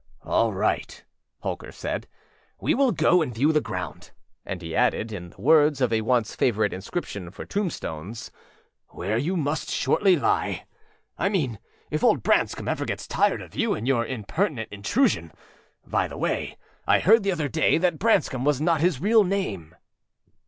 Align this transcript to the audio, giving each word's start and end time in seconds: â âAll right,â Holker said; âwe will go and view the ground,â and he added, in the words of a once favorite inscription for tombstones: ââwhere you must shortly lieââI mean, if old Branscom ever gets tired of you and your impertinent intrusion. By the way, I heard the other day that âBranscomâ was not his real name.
â 0.25 0.29
âAll 0.29 0.55
right,â 0.55 1.03
Holker 1.41 1.71
said; 1.71 2.07
âwe 2.59 2.73
will 2.75 2.91
go 2.91 3.21
and 3.21 3.35
view 3.35 3.51
the 3.51 3.61
ground,â 3.61 4.09
and 4.47 4.63
he 4.63 4.75
added, 4.75 5.11
in 5.13 5.29
the 5.29 5.39
words 5.39 5.79
of 5.79 5.93
a 5.93 6.01
once 6.01 6.33
favorite 6.33 6.73
inscription 6.73 7.29
for 7.29 7.45
tombstones: 7.45 8.31
ââwhere 8.89 9.21
you 9.23 9.37
must 9.37 9.69
shortly 9.69 10.15
lieââI 10.17 10.63
mean, 11.31 11.59
if 11.91 12.03
old 12.03 12.23
Branscom 12.23 12.67
ever 12.67 12.83
gets 12.85 13.07
tired 13.07 13.43
of 13.43 13.53
you 13.53 13.75
and 13.75 13.87
your 13.87 14.03
impertinent 14.03 14.69
intrusion. 14.71 15.31
By 15.85 16.07
the 16.07 16.17
way, 16.17 16.57
I 16.87 16.99
heard 16.99 17.21
the 17.21 17.31
other 17.31 17.47
day 17.47 17.77
that 17.77 17.99
âBranscomâ 17.99 18.43
was 18.43 18.59
not 18.59 18.81
his 18.81 18.99
real 18.99 19.23
name. 19.23 19.75